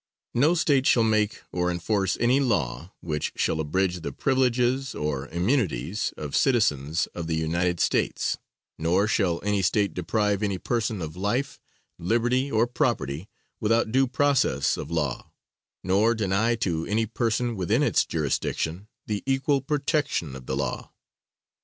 [0.33, 6.11] No State shall make or enforce any law which shall abridge the privileges or immunities
[6.17, 8.39] of citizens of the United States,
[8.79, 11.59] nor shall any State deprive any person of life,
[11.99, 13.29] liberty or property
[13.59, 15.33] without due process of law,
[15.83, 20.91] nor deny to any person within its jurisdiction the equal protection of the law.